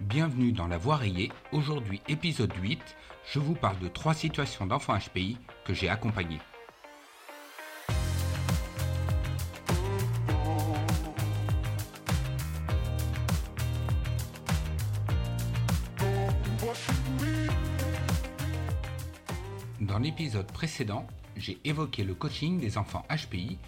[0.00, 1.30] Bienvenue dans La Voix rayée.
[1.52, 2.80] Aujourd'hui, épisode 8,
[3.32, 6.40] je vous parle de trois situations d'enfants HPI que j'ai accompagnés.
[19.82, 21.06] Dans l'épisode précédent,
[21.36, 23.58] j'ai évoqué le coaching des enfants HPI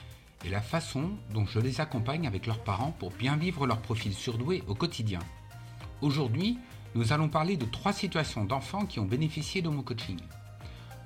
[0.47, 4.15] et la façon dont je les accompagne avec leurs parents pour bien vivre leur profil
[4.15, 5.21] surdoué au quotidien.
[6.03, 6.59] Aujourd'hui,
[6.97, 10.19] nous allons parler de trois situations d'enfants qui ont bénéficié de mon coaching.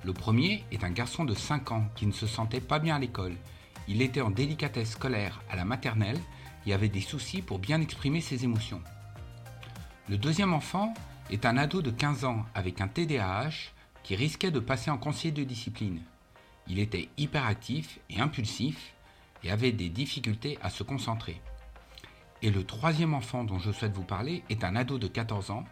[0.03, 2.99] Le premier est un garçon de 5 ans qui ne se sentait pas bien à
[2.99, 3.35] l'école.
[3.87, 6.19] Il était en délicatesse scolaire à la maternelle
[6.65, 8.81] et avait des soucis pour bien exprimer ses émotions.
[10.09, 10.95] Le deuxième enfant
[11.29, 13.71] est un ado de 15 ans avec un TDAH
[14.01, 16.01] qui risquait de passer en conseiller de discipline.
[16.67, 18.95] Il était hyperactif et impulsif
[19.43, 21.39] et avait des difficultés à se concentrer.
[22.43, 25.63] Et le troisième enfant dont je souhaite vous parler est un ado de 14 ans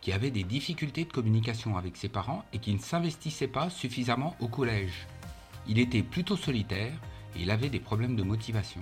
[0.00, 4.36] qui avait des difficultés de communication avec ses parents et qui ne s'investissait pas suffisamment
[4.40, 5.06] au collège.
[5.66, 6.92] Il était plutôt solitaire
[7.36, 8.80] et il avait des problèmes de motivation.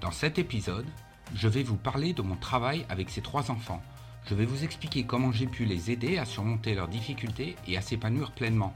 [0.00, 0.86] Dans cet épisode,
[1.34, 3.82] je vais vous parler de mon travail avec ces trois enfants.
[4.26, 7.82] Je vais vous expliquer comment j'ai pu les aider à surmonter leurs difficultés et à
[7.82, 8.74] s'épanouir pleinement.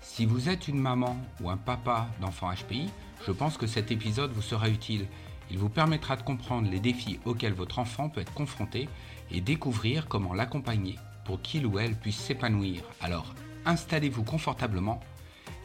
[0.00, 2.88] Si vous êtes une maman ou un papa d'enfants HPI,
[3.26, 5.06] je pense que cet épisode vous sera utile.
[5.50, 8.88] Il vous permettra de comprendre les défis auxquels votre enfant peut être confronté
[9.30, 12.82] et découvrir comment l'accompagner pour qu'il ou elle puisse s'épanouir.
[13.00, 15.00] Alors, installez-vous confortablement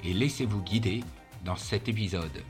[0.04, 1.04] et laissez-vous guider
[1.44, 2.44] dans cet épisode.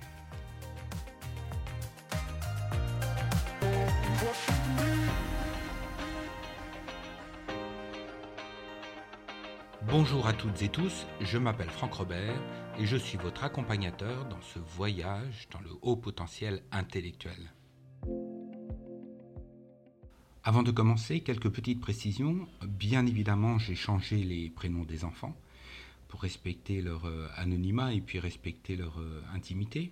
[9.89, 12.33] Bonjour à toutes et tous, je m'appelle Franck Robert
[12.79, 17.51] et je suis votre accompagnateur dans ce voyage dans le haut potentiel intellectuel.
[20.43, 22.47] Avant de commencer, quelques petites précisions.
[22.67, 25.35] Bien évidemment, j'ai changé les prénoms des enfants
[26.07, 29.91] pour respecter leur euh, anonymat et puis respecter leur euh, intimité.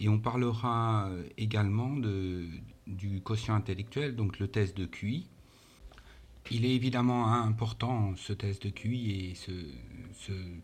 [0.00, 2.46] Et on parlera également de,
[2.86, 5.26] du quotient intellectuel, donc le test de QI,
[6.50, 9.50] il est évidemment important ce test de QI et ce,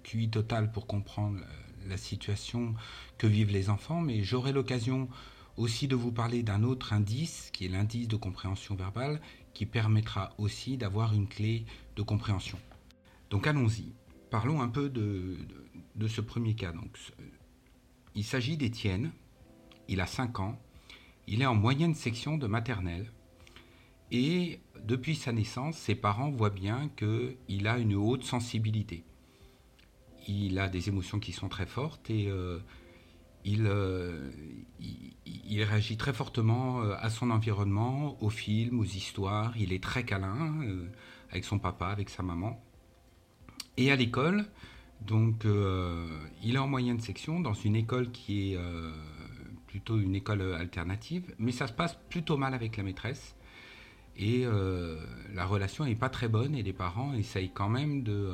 [0.02, 1.40] QI total pour comprendre
[1.86, 2.74] la situation
[3.18, 5.08] que vivent les enfants, mais j'aurai l'occasion
[5.56, 9.20] aussi de vous parler d'un autre indice qui est l'indice de compréhension verbale
[9.52, 11.64] qui permettra aussi d'avoir une clé
[11.96, 12.58] de compréhension.
[13.30, 13.92] Donc allons-y.
[14.30, 15.36] Parlons un peu de,
[15.94, 16.72] de ce premier cas.
[16.72, 16.98] Donc,
[18.14, 19.12] il s'agit d'Étienne.
[19.88, 20.58] Il a 5 ans.
[21.28, 23.12] Il est en moyenne section de maternelle.
[24.10, 29.04] Et depuis sa naissance, ses parents voient bien qu'il a une haute sensibilité.
[30.26, 32.58] Il a des émotions qui sont très fortes et euh,
[33.46, 34.30] euh,
[34.80, 39.54] il, réagit très fortement euh, à son environnement, aux films, aux histoires.
[39.56, 40.60] Il est très câlin
[41.30, 42.62] avec son papa, avec sa maman.
[43.76, 44.46] Et à l'école,
[45.00, 45.44] donc
[46.42, 48.58] il est en moyenne section dans une école qui est
[49.66, 53.34] plutôt une école alternative, mais ça se passe plutôt mal avec la maîtresse.
[54.16, 54.44] Et
[55.34, 58.32] la relation n'est pas très bonne et les parents essayent quand même de,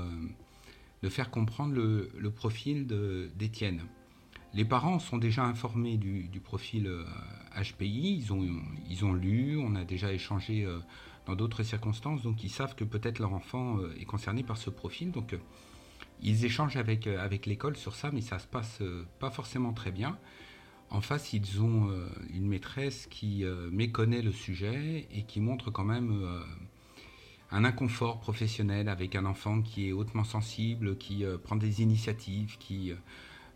[1.03, 2.87] de faire comprendre le, profil
[3.35, 3.83] d'Étienne.
[4.53, 6.91] Les parents sont déjà informés du, profil
[7.55, 8.47] HPI, euh, ils ont,
[8.89, 10.67] ils ont lu, on a déjà échangé
[11.27, 15.13] dans d'autres circonstances, donc ils savent que peut-être leur enfant est concerné par ce profil.
[15.13, 15.37] Donc
[16.23, 18.83] ils échangent avec, avec l'école sur ça, mais ça se passe
[19.19, 20.19] pas forcément très bien.
[20.91, 25.71] En face, ils ont euh, une maîtresse qui euh, méconnaît le sujet et qui montre
[25.71, 26.43] quand même euh,
[27.53, 32.93] un inconfort professionnel avec un enfant qui est hautement sensible, qui prend des initiatives, qui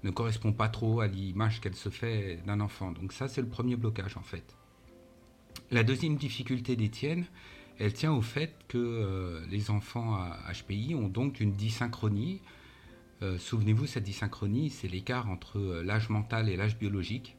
[0.02, 2.92] ne correspond pas trop à l'image qu'elle se fait d'un enfant.
[2.92, 4.56] Donc ça, c'est le premier blocage en fait.
[5.70, 7.24] La deuxième difficulté d'Étienne,
[7.78, 12.40] elle tient au fait que les enfants à HPI ont donc une dysynchronie
[13.24, 17.36] euh, souvenez-vous, cette dysynchronie, c'est l'écart entre euh, l'âge mental et l'âge biologique.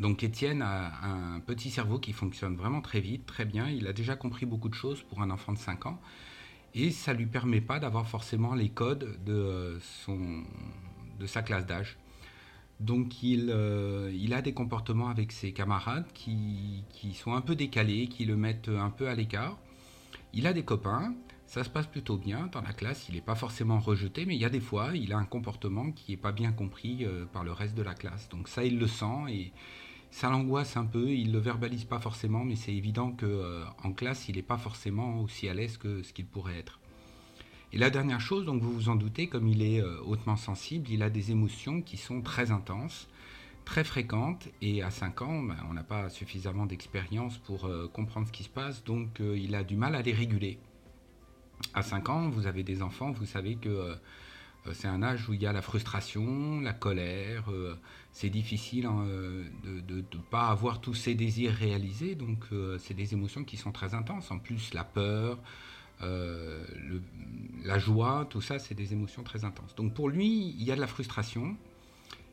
[0.00, 3.68] Donc Étienne a un petit cerveau qui fonctionne vraiment très vite, très bien.
[3.68, 6.00] Il a déjà compris beaucoup de choses pour un enfant de 5 ans.
[6.74, 10.42] Et ça ne lui permet pas d'avoir forcément les codes de, euh, son,
[11.18, 11.98] de sa classe d'âge.
[12.78, 13.54] Donc il,
[14.14, 18.36] il, a des comportements avec ses camarades qui, qui, sont un peu décalés, qui le
[18.36, 19.58] mettent un peu à l'écart.
[20.32, 21.12] Il a des copains,
[21.50, 24.40] ça se passe plutôt bien dans la classe, il n'est pas forcément rejeté, mais il
[24.40, 27.42] y a des fois, il a un comportement qui n'est pas bien compris euh, par
[27.42, 28.28] le reste de la classe.
[28.30, 29.52] Donc ça, il le sent et
[30.10, 33.92] ça l'angoisse un peu, il ne le verbalise pas forcément, mais c'est évident qu'en euh,
[33.96, 36.80] classe, il n'est pas forcément aussi à l'aise que ce qu'il pourrait être.
[37.72, 40.90] Et la dernière chose, donc vous vous en doutez, comme il est euh, hautement sensible,
[40.90, 43.08] il a des émotions qui sont très intenses,
[43.64, 48.26] très fréquente et à 5 ans, ben, on n'a pas suffisamment d'expérience pour euh, comprendre
[48.26, 50.58] ce qui se passe, donc il a du mal à les réguler.
[51.72, 53.94] À 5 ans, vous avez des enfants, vous savez que
[54.72, 57.44] c'est un âge où il y a la frustration, la colère,
[58.12, 59.06] c'est difficile hein,
[59.64, 62.44] de ne pas avoir tous ces désirs réalisés, donc
[62.78, 64.30] c'est des émotions qui sont très intenses.
[64.30, 65.38] En plus, la peur,
[66.00, 69.74] la joie, tout ça, c'est des émotions très intenses.
[69.76, 71.56] Donc pour lui, il y a de la frustration,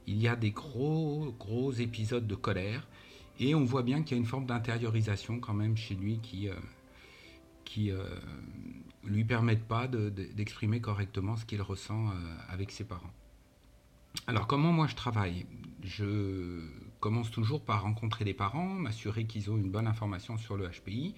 [0.07, 2.87] il y a des gros, gros épisodes de colère.
[3.39, 6.49] Et on voit bien qu'il y a une forme d'intériorisation quand même chez lui qui,
[6.49, 6.53] euh,
[7.77, 8.19] euh,
[9.07, 12.11] lui permettent pas d'exprimer correctement ce qu'il ressent euh,
[12.49, 13.11] avec ses parents.
[14.25, 15.45] Alors comment moi je travaille?
[15.83, 16.61] Je
[16.99, 21.13] commence toujours par rencontrer les parents, m'assurer qu'ils ont une bonne information sur le HPI.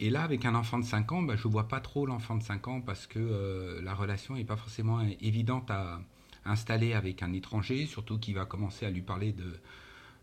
[0.00, 2.36] et là, avec un enfant de 5 ans, bah, je ne vois pas trop l'enfant
[2.36, 6.00] de 5 ans parce que la relation n'est pas forcément évidente à,
[6.44, 9.60] installé avec un étranger, surtout qui va commencer à lui parler de,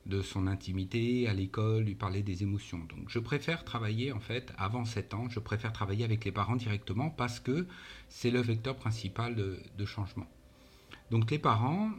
[0.05, 2.79] de son intimité à l'école, lui parler des émotions.
[2.89, 6.55] Donc je préfère travailler en fait avant 7 ans, je préfère travailler avec les parents
[6.55, 7.67] directement parce que
[8.09, 10.27] c'est le vecteur principal de, changement.
[11.11, 11.91] Donc les parents,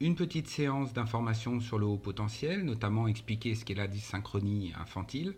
[0.00, 5.34] une petite séance d'information sur le haut potentiel, notamment expliquer ce qu'est la dysynchronie infantile.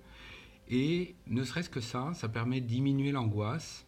[0.69, 3.87] Et ne serait-ce que ça, ça permet de diminuer l'angoisse,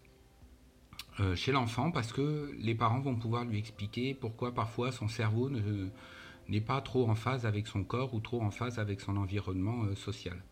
[1.20, 5.48] euh, chez l'enfant parce que les parents vont pouvoir lui expliquer pourquoi parfois son cerveau
[6.48, 9.84] n'est pas trop en phase avec son corps ou trop en phase avec son environnement
[9.84, 10.42] euh, social.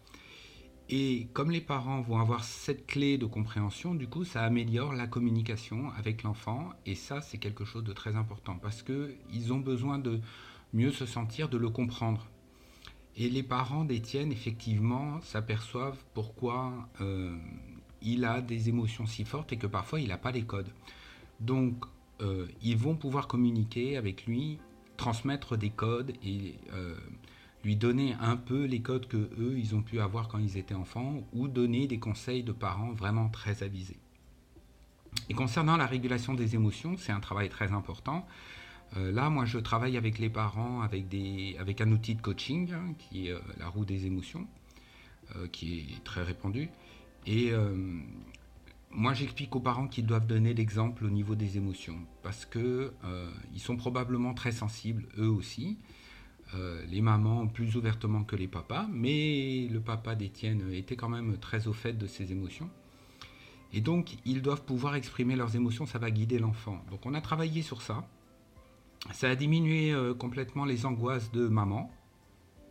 [0.88, 5.06] Et comme les parents vont avoir cette clé de compréhension, du coup, ça améliore la
[5.06, 6.70] communication avec l'enfant.
[6.84, 10.20] Et ça, c'est quelque chose de très important parce qu'ils ont besoin de
[10.72, 12.26] mieux se sentir, de le comprendre.
[13.16, 17.36] Et les parents d'Étienne, effectivement, s'aperçoivent pourquoi euh,
[18.00, 20.72] il a des émotions si fortes et que parfois il n'a pas les codes.
[21.40, 21.84] Donc,
[22.20, 24.58] euh, ils vont pouvoir communiquer avec lui,
[24.96, 26.96] transmettre des codes et euh,
[27.64, 30.74] lui donner un peu les codes que eux ils ont pu avoir quand ils étaient
[30.74, 33.98] enfants ou donner des conseils de parents vraiment très avisés.
[35.28, 38.26] Et concernant la régulation des émotions, c'est un travail très important.
[38.96, 42.72] Euh, là, moi, je travaille avec les parents avec, des, avec un outil de coaching
[42.72, 44.46] hein, qui est la roue des émotions,
[45.50, 46.70] qui est très répandu.
[47.26, 47.74] Et euh,
[48.94, 53.30] moi, j'explique aux parents qu'ils doivent donner l'exemple au niveau des émotions, parce que euh,
[53.54, 55.78] ils sont probablement très sensibles, eux aussi.
[56.54, 61.38] Euh, les mamans plus ouvertement que les papas, mais le papa d'Étienne était quand même
[61.38, 62.68] très au fait de ses émotions.
[63.72, 66.84] Et donc, ils doivent pouvoir exprimer leurs émotions, ça va guider l'enfant.
[66.90, 68.06] Donc, on a travaillé sur ça.
[69.12, 71.90] Ça a diminué complètement les angoisses de maman,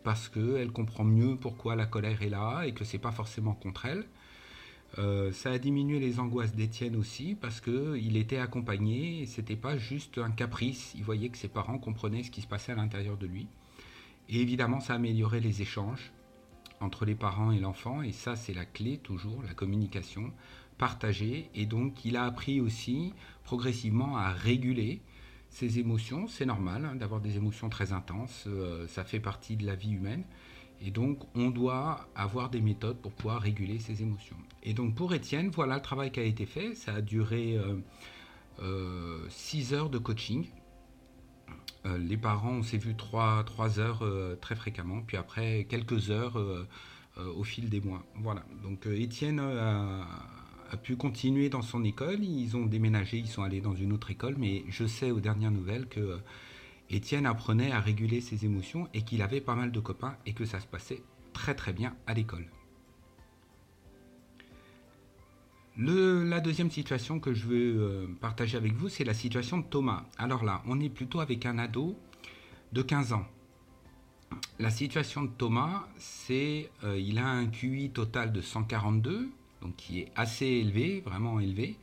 [0.04, 3.88] parce qu'elle comprend mieux pourquoi la colère est là et que c'est pas forcément contre
[3.88, 4.06] elle.
[4.98, 10.18] Euh, ça a diminué les angoisses d'Étienne aussi parce qu'il était accompagné c'était pas juste
[10.18, 10.94] un caprice.
[10.96, 13.48] Il voyait que ses parents comprenaient ce qui se passait à l'intérieur de lui.
[14.30, 16.12] Et évidemment, ça a amélioré les échanges
[16.80, 18.02] entre les parents et l'enfant.
[18.02, 20.32] Et ça, c'est la clé toujours, la communication
[20.78, 21.50] partagée.
[21.54, 25.02] Et donc, il a appris aussi progressivement à réguler
[25.50, 26.28] ses émotions.
[26.28, 28.46] C'est normal hein, d'avoir des émotions très intenses.
[28.48, 30.24] Euh, ça fait partie de la vie humaine.
[30.84, 34.38] Et donc, on doit avoir des méthodes pour pouvoir réguler ses émotions.
[34.64, 36.74] Et donc, pour Étienne, voilà le travail qui a été fait.
[36.74, 37.60] Ça a duré
[38.58, 39.28] 6 euh,
[39.74, 40.48] euh, heures de coaching.
[41.86, 43.46] Euh, les parents, on s'est vu 3,
[43.80, 44.04] heures
[44.42, 46.38] très fréquemment, puis après quelques heures
[47.18, 48.04] au fil des mois.
[48.16, 48.44] Voilà.
[48.64, 50.08] Donc, Étienne a,
[50.72, 52.24] a, pu continuer dans son école.
[52.24, 55.52] Ils ont déménagé, ils sont allés dans une autre école, mais je sais aux dernières
[55.52, 56.20] nouvelles que
[56.94, 60.46] Étienne apprenait à réguler ses émotions et qu'il avait pas mal de copains et que
[60.46, 61.02] ça se passait
[61.34, 62.48] très très bien à l'école.
[65.78, 70.06] la deuxième situation que je veux euh, partager avec vous, c'est la situation de Thomas.
[70.18, 71.98] Alors là, on est plutôt avec un ado
[72.74, 73.26] de 15 ans.
[74.60, 79.30] La situation de Thomas, c'est euh, il a un QI total de 142,
[79.62, 81.78] donc qui est assez élevé, vraiment élevé.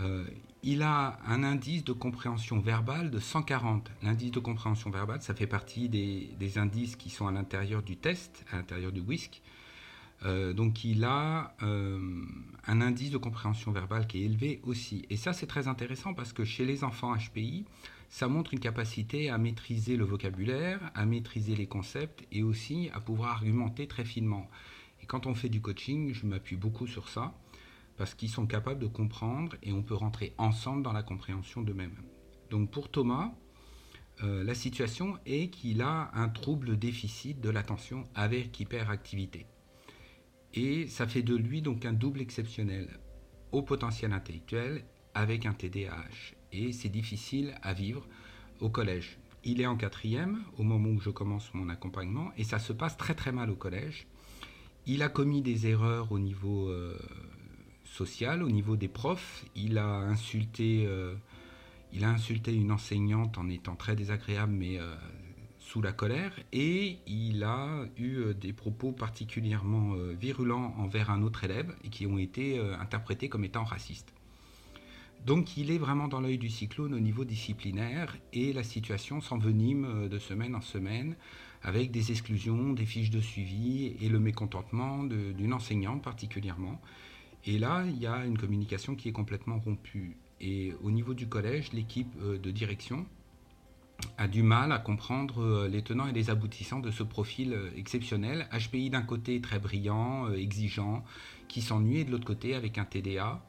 [0.00, 0.24] Euh,
[0.62, 3.90] il a un indice de compréhension verbale de 140.
[4.02, 8.44] L'indice de compréhension verbale, ça fait partie des, indices qui sont à l'intérieur du test,
[8.50, 9.42] à l'intérieur du WISC.
[10.24, 12.24] Euh, donc il a euh,
[12.66, 15.04] un indice de compréhension verbale qui est élevé aussi.
[15.10, 17.64] Et ça c'est très intéressant parce que chez les enfants HPI,
[18.08, 23.00] ça montre une capacité à maîtriser le vocabulaire, à maîtriser les concepts et aussi à
[23.00, 24.48] pouvoir argumenter très finement.
[25.02, 27.34] Et quand on fait du coaching, je m'appuie beaucoup sur ça
[27.96, 31.96] parce qu'ils sont capables de comprendre et on peut rentrer ensemble dans la compréhension d'eux-mêmes.
[32.50, 33.32] Donc pour Thomas,
[34.22, 39.46] euh, la situation est qu'il a un trouble déficit de l'attention avec hyperactivité.
[40.54, 42.88] Et ça fait de lui donc un double exceptionnel
[43.52, 44.84] au potentiel intellectuel
[45.14, 46.34] avec un TDAH.
[46.52, 48.06] Et c'est difficile à vivre
[48.60, 49.18] au collège.
[49.44, 52.96] il est en quatrième au moment où je commence mon accompagnement et ça se passe
[52.96, 54.06] très très mal au collège.
[54.86, 56.98] Il a commis des erreurs au niveau euh,
[57.86, 59.44] social, au niveau des profs.
[59.54, 61.14] Il a insulté, euh,
[61.92, 64.94] il a insulté une enseignante en étant très désagréable, mais euh,
[65.58, 66.32] sous la colère.
[66.52, 72.18] Et il a eu des propos particulièrement virulents envers un autre élève et qui ont
[72.18, 74.12] été interprétés comme étant racistes.
[75.24, 80.08] Donc il est vraiment dans l'œil du cyclone au niveau disciplinaire et la situation s'envenime
[80.08, 81.16] de semaine en semaine
[81.62, 86.80] avec des exclusions, des fiches de suivi et le mécontentement d'une enseignante particulièrement.
[87.46, 90.16] Et là, il y a une communication qui est complètement rompue.
[90.40, 93.06] Et au niveau du collège, l'équipe euh, de direction
[94.18, 97.70] a du mal à comprendre euh, les tenants et les aboutissants de ce profil euh,
[97.76, 98.48] exceptionnel.
[98.52, 101.04] HPI d'un côté très brillant, exigeant,
[101.48, 103.40] qui s'ennuie, et de l'autre côté avec un TDA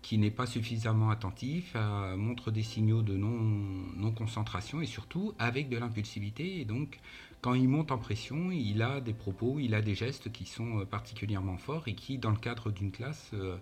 [0.00, 1.74] qui n'est pas suffisamment attentif,
[2.18, 6.60] montre des signaux de non-concentration et surtout avec de l'impulsivité.
[6.60, 7.00] Et donc,
[7.44, 10.80] quand il monte en pression, il a des propos, il a des gestes qui sont
[10.80, 13.58] euh, particulièrement forts et qui, dans le cadre d'une classe, euh,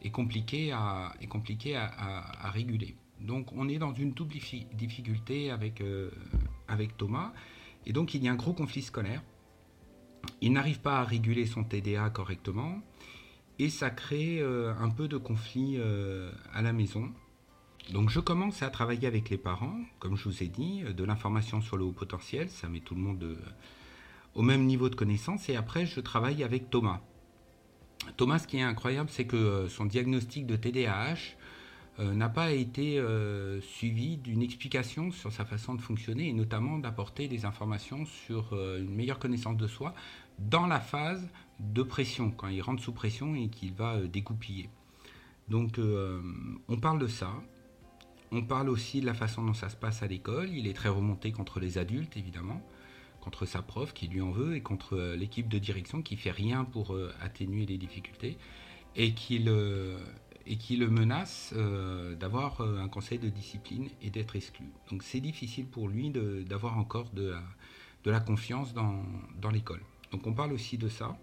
[0.00, 1.12] est compliqué, à,
[2.44, 2.96] réguler.
[3.20, 4.32] Donc, on est dans une double
[4.72, 6.10] difficulté avec, euh,
[6.68, 7.34] avec Thomas.
[7.84, 9.22] Et donc, il y a un gros conflit scolaire.
[10.40, 12.80] Il n'arrive pas à réguler son TDA correctement
[13.58, 15.78] et ça crée un peu de conflit
[16.52, 17.12] à la maison.
[17.92, 21.60] Donc je commence à travailler avec les parents, comme je vous ai dit, de l'information
[21.60, 23.36] sur le haut potentiel, ça met tout le monde euh,
[24.34, 27.00] au même niveau de connaissance, et après je travaille avec Thomas.
[28.16, 31.36] Thomas, ce qui est incroyable, c'est que son diagnostic de TDAH
[31.98, 33.02] n'a pas été
[33.60, 38.94] suivi d'une explication sur sa façon de fonctionner, et notamment d'apporter des informations sur une
[38.94, 39.94] meilleure connaissance de soi
[40.38, 41.28] dans la phase
[41.60, 44.70] de pression, quand il rentre sous pression et qu'il va euh, découpiller.
[45.48, 46.20] Donc euh,
[46.68, 47.32] on parle de ça.
[48.30, 50.50] On parle aussi de la façon dont ça se passe à l'école.
[50.50, 52.62] Il est très remonté contre les adultes, évidemment,
[53.20, 56.30] contre sa prof qui lui en veut et contre euh, l'équipe de direction qui fait
[56.30, 58.36] rien pour atténuer les difficultés
[58.96, 59.98] et qui le,
[60.88, 61.54] menace
[62.18, 64.66] d'avoir un conseil de discipline et d'être exclu.
[64.90, 67.34] Donc c'est difficile pour lui d'avoir encore de
[68.04, 69.80] la, confiance dans, l'école.
[70.10, 71.16] Donc on parle aussi de ça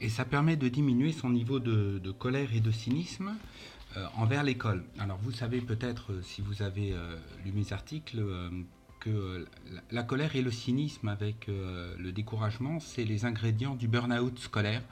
[0.00, 3.34] et ça permet de diminuer son niveau de, colère et de cynisme euh,
[4.16, 4.84] envers l'école.
[4.98, 8.22] Alors vous savez peut-être, euh, si vous avez euh, lu mes articles,
[9.00, 9.46] que
[9.90, 14.82] la, colère et le cynisme avec le découragement, c'est les ingrédients du burn-out scolaire,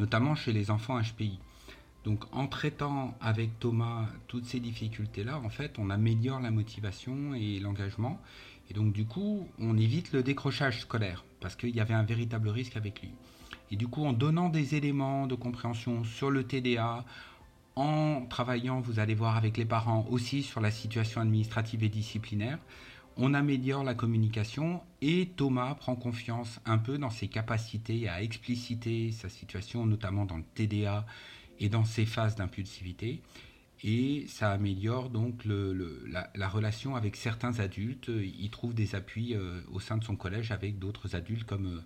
[0.00, 1.38] notamment chez les enfants HPI.
[2.04, 7.60] Donc en traitant avec Thomas toutes ces difficultés-là, en fait, on améliore la motivation et
[7.60, 8.20] l'engagement.
[8.70, 12.48] Et donc du coup, on évite le décrochage scolaire, parce qu'il y avait un véritable
[12.48, 13.10] risque avec lui.
[13.70, 17.04] Et du coup, en donnant des éléments de compréhension sur le TDA,
[17.76, 22.58] en travaillant, vous allez voir avec les parents aussi sur la situation administrative et disciplinaire,
[23.16, 29.12] on améliore la communication et Thomas prend confiance un peu dans ses capacités à expliciter
[29.12, 31.06] sa situation, notamment dans le TDA
[31.60, 33.22] et dans ses phases d'impulsivité.
[33.84, 38.08] Et ça améliore donc la, relation avec certains adultes.
[38.08, 41.80] Il trouve des appuis euh, au sein de son collège avec d'autres adultes comme euh,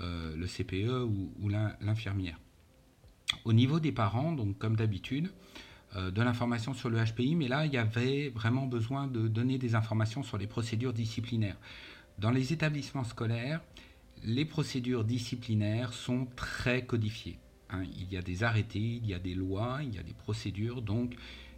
[0.00, 1.48] euh, le CPE ou,
[1.80, 2.38] l'infirmière.
[3.44, 5.30] Au niveau des parents, comme d'habitude,
[5.96, 9.58] euh, de l'information sur le HPI, mais là, il y avait vraiment besoin de donner
[9.58, 11.56] des informations sur les procédures disciplinaires.
[12.18, 13.60] Dans les établissements scolaires,
[14.24, 17.38] les procédures disciplinaires sont très codifiées.
[17.70, 17.84] Hein.
[17.96, 20.82] Il y a des arrêtés, il y a des lois, il y a des procédures,
[20.82, 21.14] donc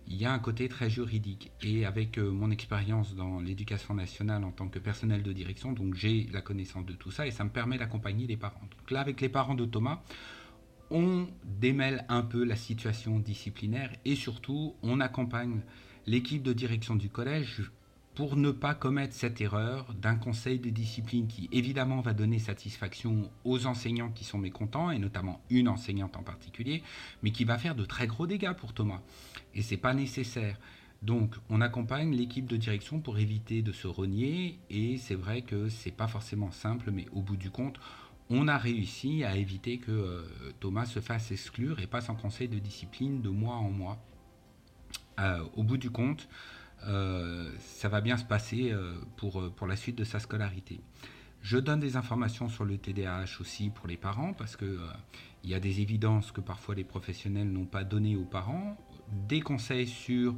[0.09, 1.51] il y a un côté très juridique.
[1.63, 5.95] Et avec euh, mon expérience dans l'éducation nationale en tant que personnel de direction, donc
[5.95, 8.61] j'ai la connaissance de tout ça et ça me permet d'accompagner les parents.
[8.61, 10.03] Donc là, avec les parents de Thomas,
[10.91, 15.61] on démêle un peu la situation disciplinaire et surtout, on accompagne
[16.07, 17.63] l'équipe de direction du collège
[18.17, 23.31] pour ne pas commettre cette erreur d'un conseil de discipline qui évidemment va donner satisfaction
[23.45, 26.83] aux enseignants qui sont mécontents, et notamment une enseignante en particulier,
[27.23, 29.03] mais qui va faire de très gros dégâts pour Thomas.
[29.55, 30.59] Et ce n'est pas nécessaire.
[31.03, 35.69] Donc on accompagne l'équipe de direction pour éviter de se renier, et c'est vrai que
[35.69, 37.79] ce n'est pas forcément simple, mais au bout du compte,
[38.31, 40.23] on a réussi à éviter que euh,
[40.61, 43.99] Thomas se fasse exclure et passe en conseil de discipline de mois en mois.
[45.21, 46.29] Euh, au bout du compte,
[46.87, 48.75] euh, ça va bien se passer
[49.17, 50.81] pour, la suite de sa scolarité.
[51.43, 54.79] Je donne des informations sur le TDAH aussi pour les parents parce qu'il
[55.45, 58.77] il y a des évidences que parfois les professionnels n'ont pas données aux parents,
[59.29, 60.35] des conseils sur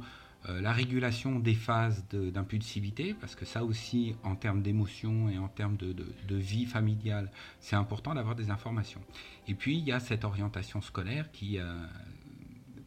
[0.47, 5.75] la régulation des phases d'impulsivité, parce que ça aussi, en termes d'émotion et en termes
[5.75, 5.95] de,
[6.35, 7.29] vie familiale,
[7.59, 9.01] c'est important d'avoir des informations.
[9.47, 11.59] Et puis, il y a cette orientation scolaire qui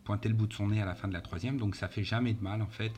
[0.05, 2.05] pointait le bout de son nez à la fin de la troisième, donc ça fait
[2.05, 2.93] jamais de mal en fait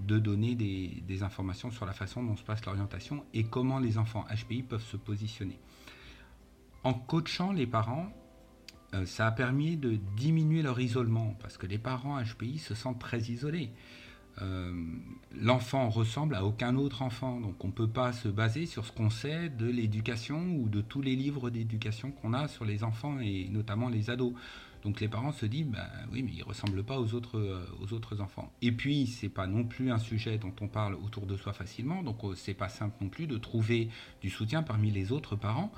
[0.00, 4.24] de donner des, informations sur la façon dont se passe l'orientation et comment les enfants
[4.28, 5.58] HPI peuvent se positionner.
[6.82, 8.23] En coachant les parents, euh,
[9.06, 13.20] ça a permis de diminuer leur isolement parce que les parents HPI se sentent très
[13.20, 13.70] isolés.
[14.42, 14.72] Euh,
[15.40, 17.40] l'enfant ressemble à aucun autre enfant.
[17.40, 20.80] Donc on ne peut pas se baser sur ce qu'on sait de l'éducation ou de
[20.80, 24.32] tous les livres d'éducation qu'on a sur les enfants et notamment les ados.
[24.82, 27.64] Donc les parents se disent, bah, oui, mais ils ne ressemblent pas aux autres, euh,
[27.80, 28.52] aux autres enfants.
[28.60, 31.54] Et puis, ce n'est pas non plus un sujet dont on parle autour de soi
[31.54, 33.88] facilement, donc euh, ce n'est pas simple non plus de trouver
[34.20, 35.72] du soutien parmi les autres parents,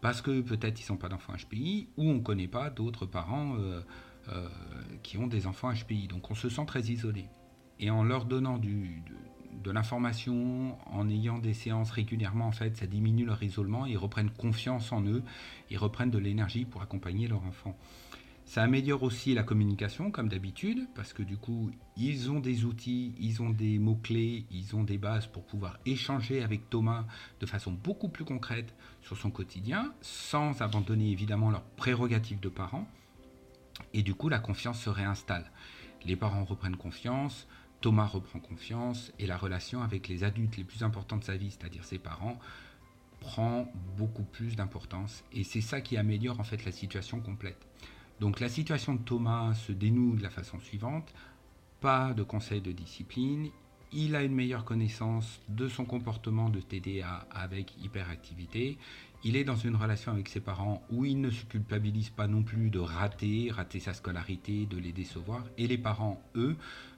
[0.00, 3.56] parce que peut-être ils sont pas d'enfants HPI, ou on ne connaît pas d'autres parents
[5.02, 6.06] qui ont des enfants HPI.
[6.06, 7.28] Donc on se sent très isolé
[7.80, 9.02] et en leur donnant du,
[9.62, 14.30] de, l'information, en ayant des séances régulièrement, en fait, ça diminue leur isolement, ils reprennent
[14.30, 15.22] confiance en eux,
[15.70, 17.76] ils reprennent de l'énergie pour accompagner leur enfant.
[18.48, 23.14] Ça améliore aussi la communication, comme d'habitude, parce que du coup, ils ont des outils,
[23.20, 27.04] ils ont des mots-clés, ils ont des bases pour pouvoir échanger avec Thomas
[27.40, 32.88] de façon beaucoup plus concrète sur son quotidien, sans abandonner évidemment leurs prérogatives de parents.
[33.92, 35.44] Et du coup, la confiance se réinstalle.
[36.06, 37.46] Les parents reprennent confiance,
[37.82, 41.50] Thomas reprend confiance et la relation avec les adultes les plus importants de sa vie,
[41.50, 42.38] c'est-à-dire ses parents,
[43.20, 45.22] prend beaucoup plus d'importance.
[45.34, 47.68] Et c'est ça qui améliore en fait la situation complète.
[48.20, 51.12] Donc la situation de Thomas se dénoue de la façon suivante.
[51.80, 53.50] Pas de conseil de discipline.
[53.92, 58.76] Il a une meilleure connaissance de son comportement de TDA avec hyperactivité.
[59.24, 62.42] Il est dans une relation avec ses parents où il ne se culpabilise pas non
[62.42, 65.44] plus de rater, rater sa scolarité, de les décevoir.
[65.56, 66.56] Et les parents, eux,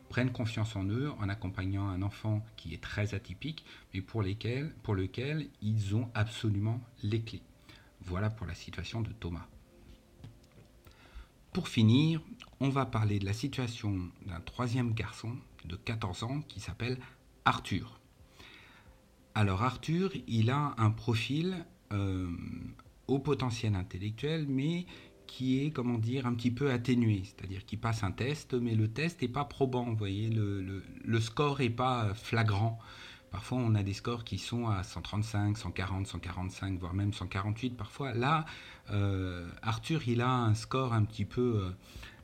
[0.09, 4.75] prennent confiance en eux en accompagnant un enfant qui est très atypique, mais pour, lesquels,
[4.83, 7.43] pour lequel ils ont absolument les clés.
[8.03, 9.47] Voilà pour la situation de Thomas.
[11.53, 12.21] Pour finir,
[12.61, 16.99] on va parler de la situation d'un troisième garçon de 14 ans qui s'appelle
[17.45, 17.99] Arthur.
[19.35, 22.31] Alors Arthur, il a un profil euh,
[23.09, 24.87] au potentiel intellectuel, mais
[25.27, 28.89] qui est, comment dire, un petit peu atténué, c'est-à-dire qu'il passe un test, mais le
[28.89, 32.79] test n'est pas probant, vous voyez, le, le, score n'est pas flagrant.
[33.31, 38.13] Parfois, on a des scores qui sont à 135, 140, 145, voire même 148 parfois.
[38.13, 38.45] Là,
[38.91, 41.71] euh, Arthur, il a un score un petit peu, euh,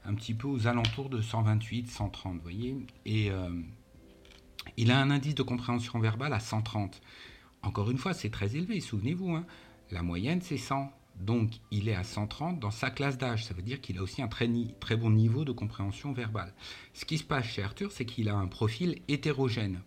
[0.04, 2.76] un petit peu aux alentours de 128, 130, vous voyez.
[3.04, 3.48] Et euh,
[4.76, 7.00] il a un indice de compréhension verbale à 130.
[7.62, 9.30] Encore une fois, c'est très élevé, souvenez-vous.
[9.30, 9.46] Hein.
[9.92, 10.92] La moyenne, c'est 100.
[11.20, 13.46] Donc il est à 130 dans sa classe d'âge.
[13.46, 16.52] Ça veut dire qu'il a aussi un très, très, bon niveau de compréhension verbale.
[16.94, 19.80] Ce qui se passe chez Arthur, c'est qu'il a un profil hétérogène.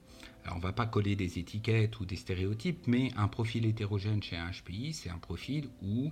[0.51, 4.37] On ne va pas coller des étiquettes ou des stéréotypes, mais un profil hétérogène chez
[4.37, 6.11] un HPI, c'est un profil où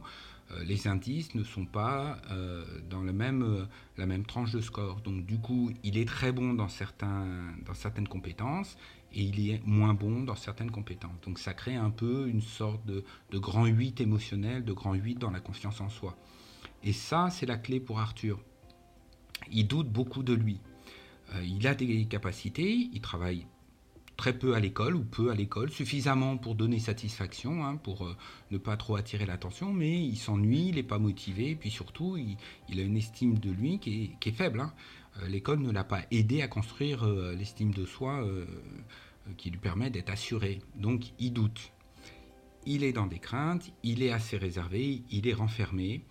[0.51, 3.65] euh, les indices ne sont pas euh, dans euh,
[3.97, 5.01] la même tranche de score.
[5.01, 8.77] Donc du coup, il est très bon dans, certaines compétences,
[9.13, 11.19] et il est moins bon dans certaines compétences.
[11.25, 15.31] Donc ça crée un peu une sorte de, grand 8 émotionnel, de grand 8 dans
[15.31, 16.17] la confiance en soi.
[16.83, 18.39] Et ça, c'est la clé pour Arthur.
[19.51, 20.59] Il doute beaucoup de lui.
[21.43, 23.45] Il a des capacités, il travaille
[24.17, 28.17] très peu à l'école ou peu à l'école, suffisamment pour donner satisfaction, hein, pour euh,
[28.51, 32.79] ne pas trop attirer l'attention, mais il s'ennuie, il n'est pas motivé, puis surtout, il,
[32.79, 34.59] a une estime de lui qui est, faible.
[34.59, 34.73] Hein.
[35.21, 38.27] Euh, l'école ne l'a pas aidé à construire euh, l'estime de soi
[39.37, 40.59] qui lui permet d'être assuré.
[40.75, 41.71] Donc il doute.
[42.65, 46.01] Il est dans des craintes, il est assez réservé, il est renfermé.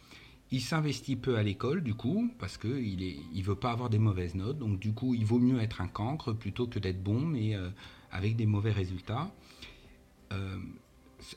[0.52, 3.98] Il s'investit peu à l'école, du coup, parce qu'il ne il veut pas avoir des
[3.98, 4.58] mauvaises notes.
[4.58, 7.56] Donc, du coup, il vaut mieux être un cancre plutôt que d'être bon, mais
[8.16, 9.30] avec des mauvais résultats.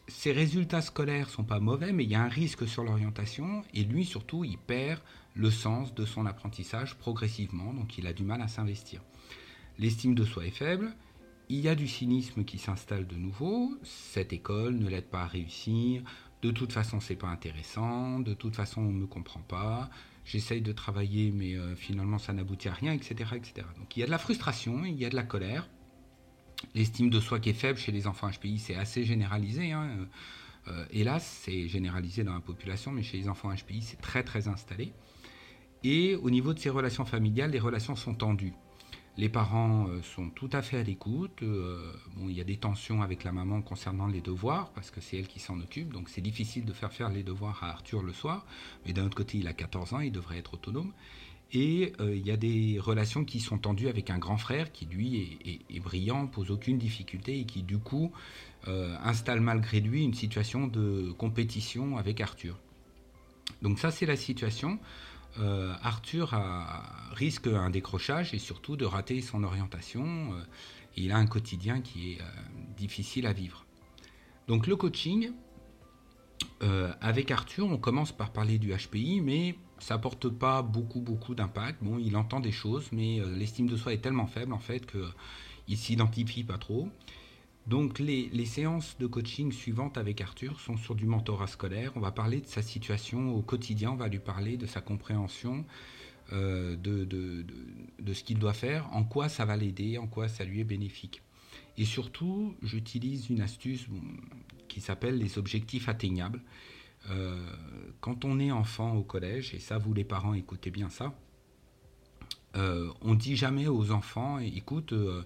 [0.07, 3.63] ses résultats scolaires sont pas mauvais, mais il y a un risque sur l'orientation.
[3.73, 4.99] Et lui, surtout, il perd
[5.35, 9.01] le sens de son apprentissage progressivement, donc il a du mal à s'investir.
[9.77, 10.93] L'estime de soi est faible,
[11.47, 15.27] il y a du cynisme qui s'installe de nouveau, cette école ne l'aide pas à
[15.27, 16.03] réussir,
[16.41, 19.89] de toute façon c'est pas intéressant, de toute façon on me comprend pas,
[20.25, 23.65] j'essaye de travailler mais euh, finalement ça n'aboutit à rien, etc., etc.
[23.77, 25.69] Donc il y a de la frustration, il y a de la colère,
[26.75, 29.89] l'estime de soi qui est faible chez les enfants HPI c'est assez généralisé, hein.
[30.67, 34.47] euh, hélas c'est généralisé dans la population, mais chez les enfants HPI c'est très très
[34.47, 34.93] installé.
[35.83, 38.53] Et au niveau de ses relations familiales, les relations sont tendues.
[39.17, 41.41] Les parents euh, sont tout à fait à l'écoute.
[41.43, 45.01] Euh, bon, il y a des tensions avec la maman concernant les devoirs, parce que
[45.01, 45.91] c'est elle qui s'en occupe.
[45.91, 48.45] Donc c'est difficile de faire faire les devoirs à Arthur le soir.
[48.85, 50.93] Mais d'un autre côté, il a 14 ans, il devrait être autonome.
[51.51, 54.85] Et euh, il y a des relations qui sont tendues avec un grand frère qui,
[54.85, 58.11] lui, est, brillant, pose aucune difficulté et qui, du coup,
[59.03, 62.59] installe malgré lui une situation de compétition avec Arthur.
[63.61, 64.79] Donc ça, c'est la situation.
[65.39, 66.35] Euh, Arthur
[67.13, 70.33] risque un décrochage et surtout de rater son orientation.
[70.33, 70.41] Euh,
[70.97, 72.17] il a un quotidien qui est
[72.77, 73.65] difficile à vivre.
[74.47, 75.31] Donc le coaching,
[76.99, 81.83] avec Arthur, on commence par parler du HPI, mais ça apporte pas beaucoup beaucoup d'impact.
[81.83, 85.05] Bon, il entend des choses, mais l'estime de soi est tellement faible en fait que
[85.67, 86.89] il s'identifie pas trop.
[87.69, 91.91] Donc les, séances de coaching suivantes avec Arthur sont sur du mentorat scolaire.
[91.95, 95.63] On va parler de sa situation au quotidien, on va lui parler de sa compréhension,
[96.33, 100.45] euh, de, de, ce qu'il doit faire, en quoi ça va l'aider, en quoi ça
[100.45, 101.21] lui est bénéfique.
[101.77, 103.85] Et surtout, j'utilise une astuce
[104.67, 106.41] qui s'appelle les objectifs atteignables.
[107.09, 107.37] Euh,
[108.01, 111.13] quand on est enfant au collège, et ça vous les parents écoutez bien ça,
[112.55, 115.23] euh, on dit jamais aux enfants, écoute, euh,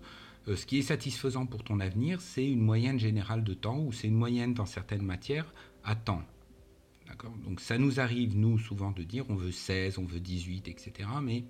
[0.47, 4.07] ce qui est satisfaisant pour ton avenir, c'est une moyenne générale de temps, ou c'est
[4.07, 5.51] une moyenne dans certaines matières
[5.83, 6.23] à temps.
[7.45, 11.09] Donc ça nous arrive, nous, souvent de dire on veut 16, on veut 18, etc.
[11.21, 11.43] Mais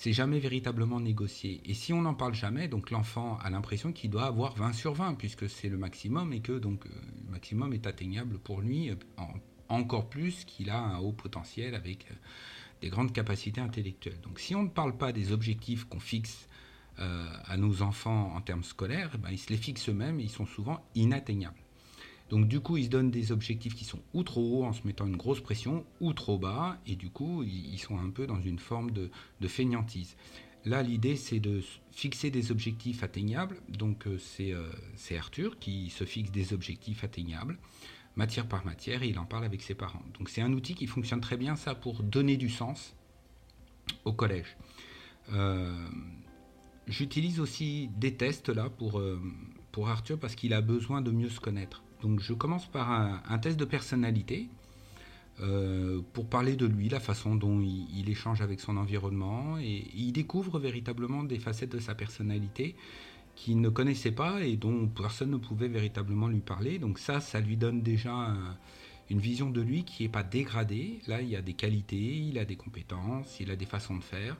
[0.00, 1.60] c'est jamais véritablement négocié.
[1.66, 4.94] Et si on n'en parle jamais, donc l'enfant a l'impression qu'il doit avoir 20 sur
[4.94, 6.90] 20, puisque c'est le maximum, et que donc euh,
[7.26, 8.94] le maximum est atteignable pour lui, euh,
[9.68, 12.06] encore plus qu'il a un haut potentiel avec
[12.80, 14.22] des grandes capacités intellectuelles.
[14.22, 16.48] Donc si on ne parle pas des objectifs qu'on fixe
[16.98, 20.22] euh, à nos enfants en termes scolaires, eh ben, ils se les fixent eux-mêmes et
[20.22, 21.59] ils sont souvent inatteignables.
[22.30, 24.86] Donc du coup, ils se donnent des objectifs qui sont ou trop hauts en se
[24.86, 28.40] mettant une grosse pression, ou trop bas, et du coup, ils sont un peu dans
[28.40, 29.10] une forme de,
[29.46, 30.16] feignantise.
[30.64, 33.60] Là, l'idée, c'est de fixer des objectifs atteignables.
[33.68, 37.58] Donc euh, euh, c'est Arthur qui se fixe des objectifs atteignables,
[38.14, 40.02] matière par matière, et il en parle avec ses parents.
[40.18, 42.94] Donc c'est un outil qui fonctionne très bien, ça, pour donner du sens
[44.04, 44.56] au collège.
[46.90, 49.18] J'utilise aussi des tests là euh,
[49.70, 51.84] pour Arthur parce qu'il a besoin de mieux se connaître.
[52.02, 54.48] Donc je commence par un, test de personnalité
[55.40, 60.12] euh, pour parler de lui, la façon dont il, échange avec son environnement et, il
[60.12, 62.74] découvre véritablement des facettes de sa personnalité
[63.36, 66.78] qu'il ne connaissait pas et dont personne ne pouvait véritablement lui parler.
[66.78, 68.34] Donc ça, ça lui donne déjà
[69.08, 71.00] une vision de lui qui n'est pas dégradée.
[71.06, 74.36] Là, il a des qualités, il a des compétences, il a des façons de faire.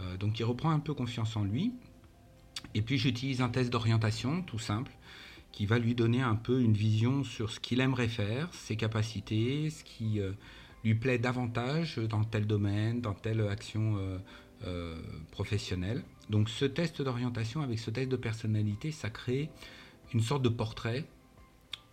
[0.00, 1.72] Euh, donc il reprend un peu confiance en lui.
[2.74, 4.92] Et puis j'utilise un test d'orientation tout simple
[5.52, 9.68] qui va lui donner un peu une vision sur ce qu'il aimerait faire, ses capacités,
[9.70, 10.32] ce qui euh,
[10.82, 14.18] lui plaît davantage dans tel domaine, dans telle action euh,
[14.66, 16.02] euh, professionnelle.
[16.30, 19.50] Donc ce test d'orientation avec ce test de personnalité, ça crée
[20.14, 21.04] une sorte de portrait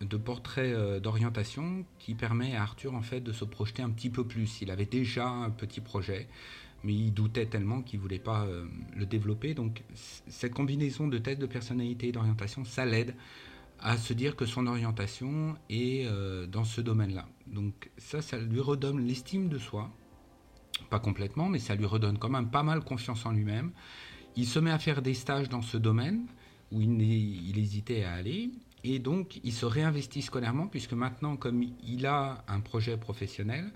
[0.00, 4.26] de portrait d'orientation qui permet à Arthur en fait de se projeter un petit peu
[4.26, 4.62] plus.
[4.62, 6.26] Il avait déjà un petit projet,
[6.82, 8.48] mais il doutait tellement qu'il ne voulait pas
[8.96, 9.52] le développer.
[9.52, 9.82] Donc
[10.26, 13.14] cette combinaison de tests de personnalité et d'orientation, ça l'aide
[13.82, 17.26] à se dire que son orientation est euh, dans ce domaine-là.
[17.46, 19.90] Donc ça, ça lui redonne l'estime de soi,
[20.90, 23.72] pas complètement, mais ça lui redonne quand même pas mal confiance en lui-même.
[24.36, 26.26] Il se met à faire des stages dans ce domaine
[26.72, 28.50] où il, hésitait à aller.
[28.84, 33.72] Et donc, il se réinvestit scolairement, puisque maintenant, comme il a un projet professionnel,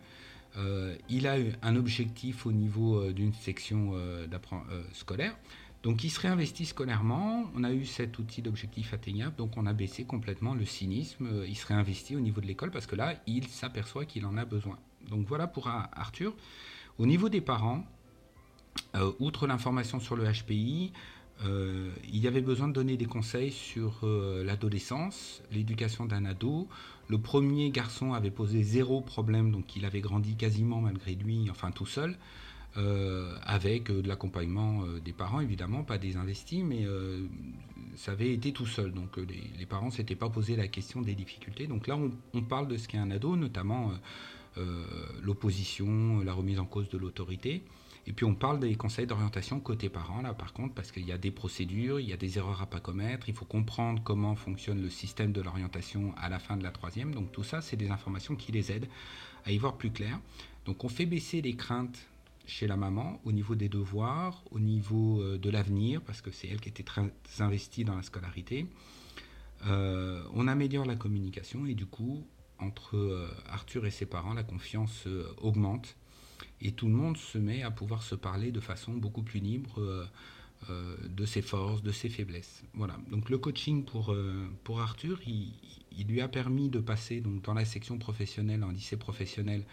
[0.57, 4.27] euh, il a un objectif au niveau euh, d'une section euh,
[4.93, 5.37] scolaire.
[5.85, 9.75] Donc il se réinvestit scolairement, on a eu cet outil d'objectif atteignable, donc on a
[9.75, 13.47] baissé complètement le cynisme, il se réinvestit au niveau de l'école parce que là, il
[13.49, 14.79] s'aperçoit qu'il en a besoin.
[15.11, 16.35] Donc voilà pour Arthur.
[16.99, 17.85] Au niveau des parents,
[19.21, 20.95] outre l'information sur le HPI,
[21.45, 26.67] il y avait besoin de donner des conseils sur l'adolescence, l'éducation d'un ado,
[27.09, 31.71] le premier garçon avait posé zéro problème, donc il avait grandi quasiment malgré lui, enfin
[31.73, 32.17] tout seul,
[32.77, 36.85] euh, avec euh, de l'accompagnement euh, des parents, évidemment, pas des investis, mais
[37.97, 38.93] ça avait été tout seul.
[38.93, 41.69] Donc les, parents ne s'étaient pas posé la question des difficultés.
[41.69, 41.97] Donc là,
[42.33, 43.93] on, parle de ce qu'est un ado, notamment
[45.23, 47.63] l'opposition, la remise en cause de l'autorité.
[48.07, 51.13] Et puis on parle des conseils d'orientation côté parents, là par contre, parce qu'il y
[51.13, 54.35] a des procédures, il y a des erreurs à pas commettre, il faut comprendre comment
[54.35, 57.15] fonctionne le système de l'orientation à la fin de la troisième.
[57.15, 58.89] Donc tout ça, c'est des informations qui les aident
[59.47, 60.21] à y voir plus clair.
[60.67, 62.07] Donc on fait baisser les craintes
[62.47, 66.49] chez la maman au niveau des devoirs, au niveau euh, de l'avenir, parce que c'est
[66.49, 67.03] elle qui était très
[67.41, 68.67] investie dans la scolarité.
[69.67, 72.27] Euh, on améliore la communication et du coup,
[72.59, 75.97] entre euh, Arthur et ses parents, la confiance augmente
[76.61, 80.09] et tout le monde se met à pouvoir se parler de façon beaucoup plus libre
[80.69, 82.63] de ses forces, de ses faiblesses.
[82.73, 82.97] Voilà.
[83.11, 84.17] Donc le coaching pour,
[84.63, 85.53] pour Arthur, il,
[86.07, 89.65] lui a permis de passer donc, dans la section professionnelle, en lycée professionnel,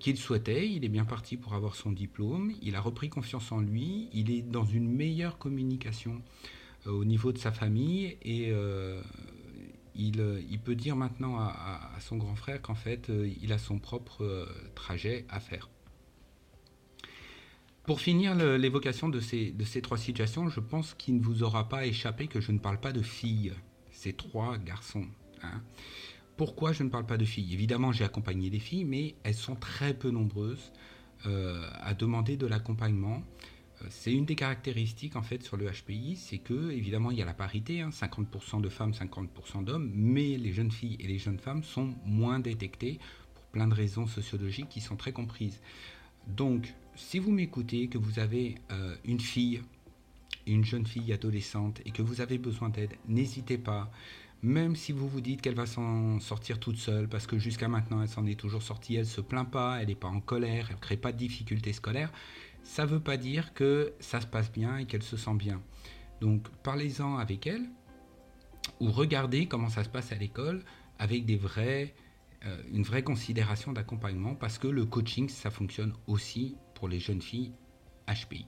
[0.00, 0.68] qu'il souhaitait.
[0.68, 2.52] Il est bien parti pour avoir son diplôme.
[2.62, 4.08] Il a repris confiance en lui.
[4.12, 6.22] Il est dans une meilleure communication
[6.86, 8.52] au niveau de sa famille et
[9.94, 14.46] il, peut dire maintenant à, à son grand frère qu'en fait, il a son propre
[14.74, 15.70] trajet à faire.
[17.84, 21.68] Pour finir l'évocation de ces, de ces trois situations, je pense qu'il ne vous aura
[21.68, 23.52] pas échappé que je ne parle pas de filles,
[23.90, 25.06] ces trois garçons.
[25.42, 25.62] Hein.
[26.36, 27.52] Pourquoi je ne parle pas de filles?
[27.52, 30.72] Évidemment, j'ai accompagné des filles, mais elles sont très peu nombreuses
[31.26, 33.22] euh, à demander de l'accompagnement.
[33.82, 37.22] Euh, c'est une des caractéristiques en fait sur le HPI, c'est que évidemment il y
[37.22, 41.18] a la parité, 50% hein, de femmes, 50% d'hommes, mais les jeunes filles et les
[41.18, 42.98] jeunes femmes sont moins détectées
[43.34, 45.60] pour plein de raisons sociologiques qui sont très comprises.
[46.26, 49.62] Donc si vous m'écoutez, que vous avez euh, une fille,
[50.46, 53.90] une jeune fille adolescente et que vous avez besoin d'aide, n'hésitez pas.
[54.42, 58.02] Même si vous vous dites qu'elle va s'en sortir toute seule, parce que jusqu'à maintenant
[58.02, 60.76] elle s'en est toujours sortie, elle se plaint pas, elle n'est pas en colère, elle
[60.76, 62.12] ne crée pas de difficultés scolaires,
[62.64, 65.62] ça ne veut pas dire que ça se passe bien et qu'elle se sent bien.
[66.20, 67.68] Donc parlez-en avec elle,
[68.80, 70.64] ou regardez comment ça se passe à l'école
[70.98, 71.86] avec euh,
[72.72, 77.52] une vraie considération d'accompagnement, parce que le coaching, ça fonctionne aussi pour les jeunes filles
[78.08, 78.46] HPI.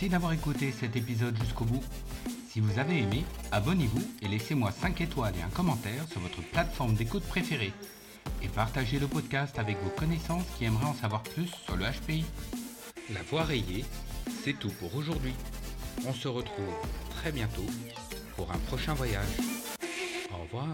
[0.00, 1.82] Merci d'avoir écouté cet épisode jusqu'au bout.
[2.48, 6.94] Si vous avez aimé, abonnez-vous et laissez-moi 5 étoiles et un commentaire sur votre plateforme
[6.94, 7.72] d'écoute préférée.
[8.40, 12.24] Et partagez le podcast avec vos connaissances qui aimeraient en savoir plus sur le HPI.
[13.12, 13.84] La voix rayée,
[14.44, 15.34] c'est tout pour aujourd'hui.
[16.06, 16.74] On se retrouve
[17.16, 17.66] très bientôt
[18.36, 19.36] pour un prochain voyage.
[20.32, 20.68] Au revoir.